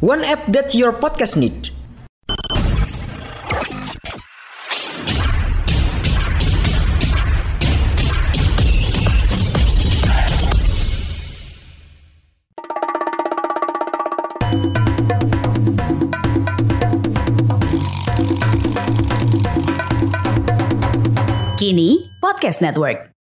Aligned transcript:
One 0.00 0.22
app 0.22 0.46
that 0.54 0.74
your 0.78 0.92
podcast 0.92 1.34
needs. 1.36 1.74
Kini 21.58 22.06
Podcast 22.22 22.62
Network. 22.62 23.17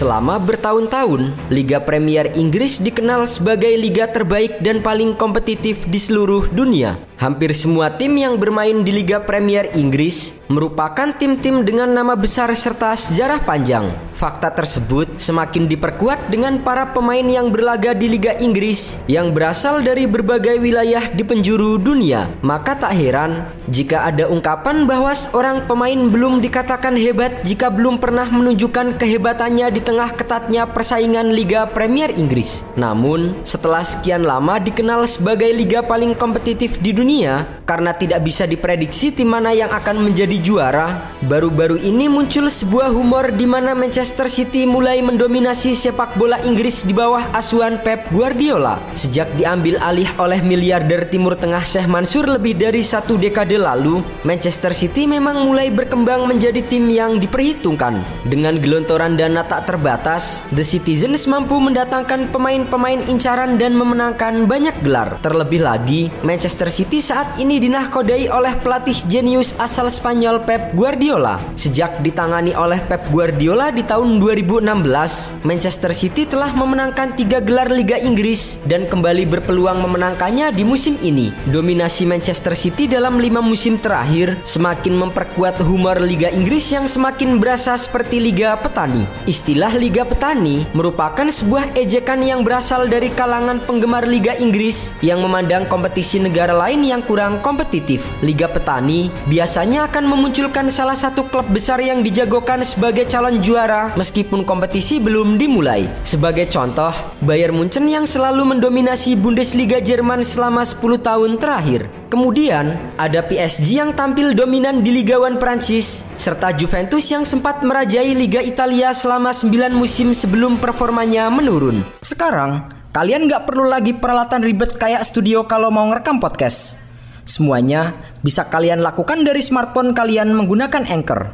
Selama 0.00 0.40
bertahun-tahun, 0.40 1.28
Liga 1.52 1.76
Premier 1.76 2.32
Inggris 2.32 2.80
dikenal 2.80 3.28
sebagai 3.28 3.68
liga 3.76 4.08
terbaik 4.08 4.64
dan 4.64 4.80
paling 4.80 5.12
kompetitif 5.12 5.84
di 5.84 6.00
seluruh 6.00 6.48
dunia. 6.48 6.96
Hampir 7.20 7.52
semua 7.52 7.92
tim 7.92 8.16
yang 8.16 8.40
bermain 8.40 8.80
di 8.80 8.96
Liga 8.96 9.20
Premier 9.20 9.68
Inggris 9.76 10.40
merupakan 10.48 11.12
tim-tim 11.12 11.68
dengan 11.68 11.92
nama 11.92 12.16
besar 12.16 12.48
serta 12.56 12.96
sejarah 12.96 13.44
panjang. 13.44 13.92
Fakta 14.20 14.52
tersebut 14.52 15.16
semakin 15.16 15.64
diperkuat 15.64 16.28
dengan 16.28 16.60
para 16.60 16.92
pemain 16.92 17.24
yang 17.24 17.48
berlaga 17.48 17.96
di 17.96 18.04
Liga 18.04 18.36
Inggris 18.36 19.00
yang 19.08 19.32
berasal 19.32 19.80
dari 19.80 20.04
berbagai 20.04 20.60
wilayah 20.60 21.08
di 21.08 21.24
penjuru 21.24 21.80
dunia. 21.80 22.28
Maka 22.44 22.76
tak 22.76 22.92
heran 23.00 23.48
jika 23.72 24.04
ada 24.04 24.28
ungkapan 24.28 24.84
bahwa 24.84 25.08
seorang 25.16 25.64
pemain 25.64 25.96
belum 25.96 26.44
dikatakan 26.44 27.00
hebat 27.00 27.32
jika 27.48 27.72
belum 27.72 27.96
pernah 27.96 28.28
menunjukkan 28.28 29.00
kehebatannya 29.00 29.72
di 29.72 29.80
tengah 29.80 30.12
ketatnya 30.12 30.68
persaingan 30.68 31.32
Liga 31.32 31.64
Premier 31.72 32.12
Inggris. 32.12 32.68
Namun, 32.76 33.40
setelah 33.40 33.80
sekian 33.88 34.28
lama 34.28 34.60
dikenal 34.60 35.08
sebagai 35.08 35.48
liga 35.48 35.80
paling 35.80 36.12
kompetitif 36.12 36.76
di 36.76 36.92
dunia 36.92 37.64
karena 37.64 37.96
tidak 37.96 38.20
bisa 38.20 38.44
diprediksi 38.44 39.16
tim 39.16 39.32
mana 39.32 39.56
yang 39.56 39.72
akan 39.72 40.12
menjadi 40.12 40.36
juara, 40.44 41.08
baru-baru 41.24 41.80
ini 41.80 42.04
muncul 42.12 42.52
sebuah 42.52 42.92
humor 42.92 43.32
di 43.32 43.48
mana 43.48 43.72
Manchester 43.72 44.09
City 44.26 44.66
mulai 44.66 44.98
mendominasi 45.04 45.76
sepak 45.76 46.16
bola 46.16 46.40
Inggris 46.42 46.82
di 46.82 46.90
bawah 46.96 47.30
asuhan 47.30 47.78
Pep 47.84 48.10
Guardiola. 48.10 48.80
Sejak 48.96 49.28
diambil 49.36 49.76
alih 49.78 50.10
oleh 50.18 50.40
miliarder 50.40 51.06
Timur 51.06 51.36
Tengah 51.36 51.62
Sheikh 51.62 51.86
Mansur 51.86 52.26
lebih 52.26 52.56
dari 52.56 52.80
satu 52.80 53.20
dekade 53.20 53.60
lalu, 53.60 54.00
Manchester 54.24 54.72
City 54.72 55.04
memang 55.04 55.44
mulai 55.44 55.68
berkembang 55.68 56.24
menjadi 56.24 56.64
tim 56.64 56.88
yang 56.88 57.20
diperhitungkan. 57.20 58.00
Dengan 58.24 58.56
gelontoran 58.56 59.20
dana 59.20 59.44
tak 59.44 59.68
terbatas, 59.68 60.48
The 60.50 60.64
Citizens 60.64 61.28
mampu 61.28 61.60
mendatangkan 61.60 62.32
pemain-pemain 62.32 63.04
incaran 63.06 63.60
dan 63.60 63.76
memenangkan 63.76 64.48
banyak 64.48 64.80
gelar. 64.80 65.20
Terlebih 65.20 65.60
lagi, 65.60 66.08
Manchester 66.24 66.72
City 66.72 67.04
saat 67.04 67.36
ini 67.36 67.60
dinahkodai 67.60 68.32
oleh 68.32 68.56
pelatih 68.64 68.96
jenius 69.12 69.52
asal 69.60 69.92
Spanyol 69.92 70.48
Pep 70.48 70.72
Guardiola. 70.72 71.36
Sejak 71.52 72.00
ditangani 72.00 72.56
oleh 72.56 72.80
Pep 72.88 73.04
Guardiola 73.12 73.68
di 73.68 73.84
tahun 73.84 73.99
2016, 74.00 75.44
Manchester 75.44 75.92
City 75.92 76.24
telah 76.24 76.48
memenangkan 76.56 77.12
tiga 77.12 77.36
gelar 77.44 77.68
Liga 77.68 78.00
Inggris 78.00 78.64
dan 78.64 78.88
kembali 78.88 79.28
berpeluang 79.28 79.84
memenangkannya 79.84 80.48
di 80.56 80.64
musim 80.64 80.96
ini. 81.04 81.28
Dominasi 81.52 82.08
Manchester 82.08 82.56
City 82.56 82.88
dalam 82.88 83.20
lima 83.20 83.44
musim 83.44 83.76
terakhir 83.76 84.40
semakin 84.48 84.96
memperkuat 84.96 85.60
humor 85.60 86.00
Liga 86.00 86.32
Inggris 86.32 86.72
yang 86.72 86.88
semakin 86.88 87.36
berasa 87.36 87.76
seperti 87.76 88.24
Liga 88.24 88.56
Petani. 88.56 89.04
Istilah 89.28 89.76
Liga 89.76 90.08
Petani 90.08 90.64
merupakan 90.72 91.28
sebuah 91.28 91.76
ejekan 91.76 92.24
yang 92.24 92.40
berasal 92.40 92.88
dari 92.88 93.12
kalangan 93.12 93.60
penggemar 93.68 94.08
Liga 94.08 94.32
Inggris 94.40 94.96
yang 95.04 95.20
memandang 95.20 95.68
kompetisi 95.68 96.16
negara 96.16 96.56
lain 96.56 96.80
yang 96.86 97.04
kurang 97.04 97.44
kompetitif. 97.44 98.00
Liga 98.24 98.48
Petani 98.48 99.12
biasanya 99.28 99.92
akan 99.92 100.08
memunculkan 100.08 100.72
salah 100.72 100.96
satu 100.96 101.28
klub 101.28 101.44
besar 101.52 101.82
yang 101.84 102.00
dijagokan 102.00 102.64
sebagai 102.64 103.04
calon 103.04 103.44
juara 103.44 103.89
meskipun 103.96 104.44
kompetisi 104.44 105.00
belum 105.00 105.40
dimulai. 105.40 105.88
Sebagai 106.04 106.46
contoh, 106.50 106.90
Bayern 107.24 107.56
Munchen 107.56 107.86
yang 107.88 108.04
selalu 108.04 108.56
mendominasi 108.56 109.16
Bundesliga 109.16 109.80
Jerman 109.80 110.20
selama 110.20 110.66
10 110.66 111.00
tahun 111.00 111.38
terakhir. 111.40 111.88
Kemudian 112.10 112.74
ada 112.98 113.22
PSG 113.22 113.78
yang 113.78 113.94
tampil 113.94 114.34
dominan 114.34 114.82
di 114.82 114.90
Liga 114.90 115.16
1 115.16 115.38
Prancis 115.38 116.10
serta 116.18 116.50
Juventus 116.54 117.06
yang 117.06 117.22
sempat 117.22 117.62
merajai 117.62 118.12
Liga 118.18 118.42
Italia 118.42 118.90
selama 118.90 119.30
9 119.30 119.70
musim 119.72 120.10
sebelum 120.10 120.58
performanya 120.58 121.30
menurun. 121.30 121.86
Sekarang, 122.02 122.66
kalian 122.90 123.30
nggak 123.30 123.46
perlu 123.46 123.70
lagi 123.70 123.94
peralatan 123.94 124.42
ribet 124.42 124.74
kayak 124.74 125.06
studio 125.06 125.46
kalau 125.46 125.70
mau 125.70 125.86
ngerekam 125.86 126.18
podcast. 126.18 126.82
Semuanya 127.22 127.94
bisa 128.26 128.50
kalian 128.50 128.82
lakukan 128.82 129.22
dari 129.22 129.38
smartphone 129.38 129.94
kalian 129.94 130.34
menggunakan 130.34 130.82
Anchor. 130.90 131.30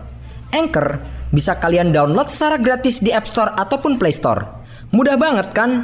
Anchor 0.53 1.16
bisa 1.35 1.59
kalian 1.59 1.91
download 1.91 2.31
secara 2.31 2.61
gratis 2.61 3.03
di 3.03 3.11
App 3.11 3.27
Store 3.27 3.55
ataupun 3.55 3.99
Play 3.99 4.15
Store. 4.15 4.47
Mudah 4.95 5.19
banget 5.19 5.51
kan? 5.51 5.83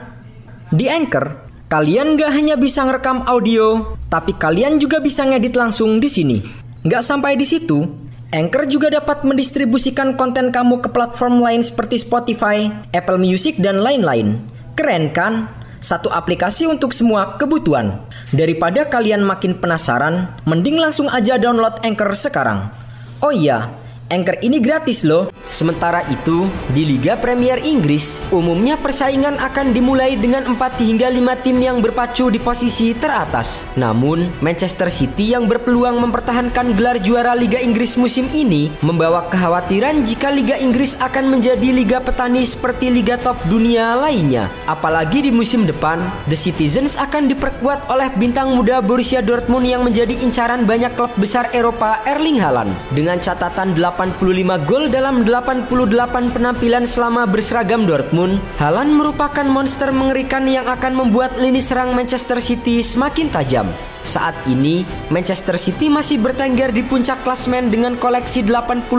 Di 0.73 0.89
Anchor, 0.89 1.37
kalian 1.69 2.17
gak 2.17 2.33
hanya 2.33 2.55
bisa 2.57 2.87
ngerekam 2.87 3.27
audio, 3.27 3.97
tapi 4.09 4.33
kalian 4.37 4.79
juga 4.79 5.03
bisa 5.03 5.27
ngedit 5.27 5.59
langsung 5.59 5.99
di 5.99 6.09
sini. 6.09 6.39
Gak 6.87 7.05
sampai 7.05 7.37
di 7.37 7.45
situ, 7.45 7.85
Anchor 8.33 8.65
juga 8.65 8.89
dapat 8.89 9.29
mendistribusikan 9.29 10.17
konten 10.17 10.49
kamu 10.49 10.81
ke 10.81 10.89
platform 10.89 11.45
lain 11.45 11.61
seperti 11.61 12.01
Spotify, 12.01 12.73
Apple 12.97 13.21
Music, 13.21 13.61
dan 13.61 13.85
lain-lain. 13.85 14.41
Keren 14.73 15.13
kan? 15.13 15.53
Satu 15.83 16.09
aplikasi 16.09 16.65
untuk 16.71 16.97
semua 16.97 17.37
kebutuhan. 17.37 18.01
Daripada 18.33 18.89
kalian 18.89 19.21
makin 19.27 19.59
penasaran, 19.59 20.33
mending 20.49 20.81
langsung 20.81 21.11
aja 21.13 21.37
download 21.37 21.77
Anchor 21.85 22.15
sekarang. 22.17 22.71
Oh 23.21 23.35
iya, 23.35 23.69
Anchor 24.13 24.37
ini 24.45 24.61
gratis 24.61 25.09
loh. 25.09 25.33
Sementara 25.49 26.05
itu, 26.13 26.49
di 26.73 26.85
Liga 26.85 27.17
Premier 27.17 27.57
Inggris, 27.61 28.21
umumnya 28.29 28.77
persaingan 28.77 29.41
akan 29.41 29.73
dimulai 29.73 30.21
dengan 30.21 30.45
4 30.49 30.81
hingga 30.85 31.09
5 31.09 31.45
tim 31.45 31.57
yang 31.61 31.81
berpacu 31.81 32.29
di 32.29 32.37
posisi 32.37 32.93
teratas. 32.93 33.65
Namun, 33.73 34.29
Manchester 34.45 34.93
City 34.93 35.33
yang 35.33 35.49
berpeluang 35.49 35.97
mempertahankan 35.97 36.77
gelar 36.77 37.01
juara 37.01 37.33
Liga 37.33 37.57
Inggris 37.57 37.97
musim 37.97 38.29
ini 38.33 38.69
membawa 38.85 39.29
kekhawatiran 39.33 40.05
jika 40.05 40.29
Liga 40.29 40.57
Inggris 40.61 40.97
akan 41.01 41.33
menjadi 41.33 41.69
liga 41.73 42.01
petani 42.01 42.45
seperti 42.45 42.93
liga 42.93 43.17
top 43.17 43.41
dunia 43.49 43.97
lainnya. 43.97 44.53
Apalagi 44.69 45.25
di 45.25 45.33
musim 45.33 45.65
depan, 45.65 46.01
The 46.29 46.37
Citizens 46.37 47.01
akan 47.01 47.33
diperkuat 47.33 47.89
oleh 47.89 48.13
bintang 48.17 48.53
muda 48.53 48.85
Borussia 48.85 49.25
Dortmund 49.25 49.65
yang 49.69 49.85
menjadi 49.85 50.13
incaran 50.21 50.69
banyak 50.69 50.93
klub 50.97 51.13
besar 51.17 51.49
Eropa 51.57 52.01
Erling 52.05 52.41
Haaland 52.41 52.73
dengan 52.93 53.17
catatan 53.21 53.73
85 54.11 54.67
gol 54.67 54.91
dalam 54.91 55.23
88 55.23 56.35
penampilan 56.35 56.83
selama 56.91 57.23
berseragam 57.31 57.87
Dortmund, 57.87 58.43
Haaland 58.59 58.91
merupakan 58.99 59.47
monster 59.47 59.95
mengerikan 59.95 60.43
yang 60.51 60.67
akan 60.67 61.07
membuat 61.07 61.39
lini 61.39 61.63
serang 61.63 61.95
Manchester 61.95 62.43
City 62.43 62.83
semakin 62.83 63.31
tajam. 63.31 63.71
Saat 64.03 64.35
ini, 64.51 64.83
Manchester 65.15 65.55
City 65.55 65.87
masih 65.87 66.19
bertengger 66.19 66.75
di 66.75 66.83
puncak 66.83 67.23
klasmen 67.23 67.71
dengan 67.71 67.95
koleksi 67.95 68.43
89 68.43 68.91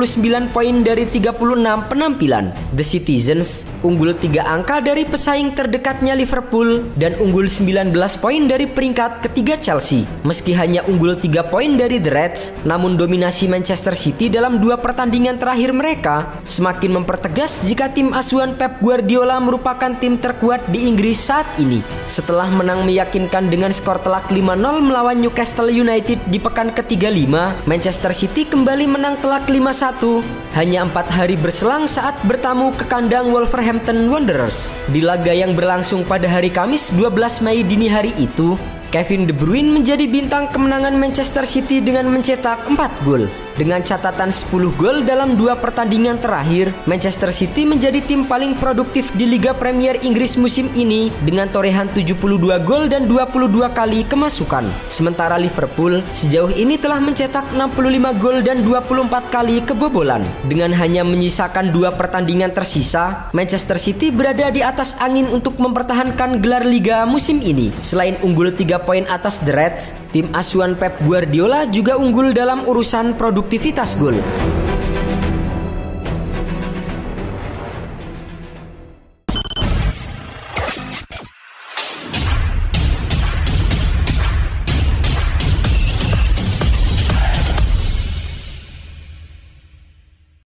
poin 0.55 0.75
dari 0.79 1.03
36 1.03 1.91
penampilan. 1.91 2.55
The 2.71 2.87
Citizens 2.87 3.67
unggul 3.83 4.15
3 4.15 4.39
angka 4.47 4.79
dari 4.79 5.03
pesaing 5.03 5.51
terdekatnya 5.51 6.15
Liverpool 6.15 6.87
dan 6.95 7.19
unggul 7.19 7.51
19 7.51 7.91
poin 8.23 8.41
dari 8.47 8.63
peringkat 8.63 9.27
ketiga 9.27 9.59
Chelsea. 9.59 10.07
Meski 10.23 10.55
hanya 10.55 10.87
unggul 10.87 11.19
3 11.19 11.51
poin 11.51 11.75
dari 11.75 11.99
The 11.99 12.11
Reds, 12.11 12.63
namun 12.63 12.95
dominasi 12.95 13.51
Manchester 13.51 13.91
City 13.99 14.31
dalam 14.31 14.63
dua 14.63 14.79
pertandingan 14.79 15.35
terakhir 15.35 15.75
mereka 15.75 16.39
semakin 16.47 17.03
mempertegas 17.03 17.67
jika 17.67 17.91
tim 17.91 18.15
asuhan 18.15 18.55
Pep 18.55 18.79
Guardiola 18.79 19.35
merupakan 19.43 19.91
tim 19.99 20.15
terkuat 20.15 20.63
di 20.71 20.87
Inggris 20.87 21.19
saat 21.19 21.45
ini. 21.59 21.83
Setelah 22.07 22.47
menang 22.47 22.87
meyakinkan 22.87 23.51
dengan 23.51 23.75
skor 23.75 23.99
telak 23.99 24.31
5-0 24.31 24.92
melawan 24.93 25.25
Newcastle 25.25 25.73
United 25.73 26.21
di 26.29 26.37
pekan 26.37 26.69
ke-35, 26.69 27.25
Manchester 27.65 28.13
City 28.13 28.45
kembali 28.45 28.85
menang 28.85 29.17
telak 29.25 29.49
5-1 29.49 30.21
hanya 30.53 30.85
empat 30.85 31.09
hari 31.09 31.33
berselang 31.33 31.89
saat 31.89 32.13
bertamu 32.29 32.69
ke 32.77 32.85
kandang 32.85 33.33
Wolverhampton 33.33 34.05
Wanderers. 34.05 34.69
Di 34.93 35.01
laga 35.01 35.33
yang 35.33 35.57
berlangsung 35.57 36.05
pada 36.05 36.29
hari 36.29 36.53
Kamis 36.53 36.93
12 36.93 37.41
Mei 37.41 37.65
dini 37.65 37.89
hari 37.89 38.13
itu, 38.21 38.53
Kevin 38.93 39.25
De 39.25 39.33
Bruyne 39.33 39.73
menjadi 39.73 40.05
bintang 40.05 40.45
kemenangan 40.53 40.93
Manchester 40.93 41.49
City 41.49 41.81
dengan 41.81 42.13
mencetak 42.13 42.61
4 42.69 42.77
gol. 43.01 43.25
Dengan 43.53 43.85
catatan 43.85 44.33
10 44.33 44.49
gol 44.81 45.05
dalam 45.05 45.37
dua 45.37 45.53
pertandingan 45.53 46.17
terakhir, 46.17 46.73
Manchester 46.89 47.29
City 47.29 47.69
menjadi 47.69 48.01
tim 48.01 48.25
paling 48.25 48.57
produktif 48.57 49.13
di 49.13 49.29
Liga 49.29 49.53
Premier 49.53 50.01
Inggris 50.01 50.41
musim 50.41 50.73
ini 50.73 51.13
dengan 51.21 51.45
torehan 51.45 51.85
72 51.93 52.17
gol 52.65 52.89
dan 52.89 53.05
22 53.05 53.69
kali 53.77 54.09
kemasukan. 54.09 54.65
Sementara 54.89 55.37
Liverpool 55.37 56.01
sejauh 56.09 56.49
ini 56.57 56.81
telah 56.81 56.97
mencetak 56.97 57.53
65 57.53 58.17
gol 58.17 58.41
dan 58.41 58.65
24 58.65 59.29
kali 59.29 59.61
kebobolan. 59.61 60.25
Dengan 60.49 60.73
hanya 60.73 61.05
menyisakan 61.05 61.69
dua 61.69 61.93
pertandingan 61.93 62.57
tersisa, 62.57 63.29
Manchester 63.37 63.77
City 63.77 64.09
berada 64.09 64.49
di 64.49 64.65
atas 64.65 64.97
angin 64.97 65.29
untuk 65.29 65.61
mempertahankan 65.61 66.41
gelar 66.41 66.65
Liga 66.65 67.05
musim 67.05 67.37
ini. 67.37 67.69
Selain 67.85 68.17
unggul 68.25 68.49
3 68.49 68.81
poin 68.81 69.05
atas 69.05 69.45
The 69.45 69.53
Reds, 69.53 69.93
tim 70.09 70.25
asuhan 70.33 70.73
Pep 70.73 70.97
Guardiola 71.05 71.69
juga 71.69 72.01
unggul 72.01 72.33
dalam 72.33 72.65
urusan 72.65 73.13
produk 73.13 73.42
produktivitas 73.43 73.99
gol. 73.99 74.62